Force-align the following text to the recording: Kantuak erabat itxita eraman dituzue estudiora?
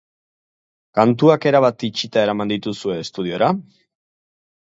Kantuak 0.99 1.45
erabat 1.51 1.85
itxita 1.89 2.23
eraman 2.23 2.53
dituzue 2.53 2.97
estudiora? 3.05 3.51